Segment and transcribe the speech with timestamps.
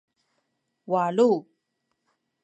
[0.95, 1.31] walu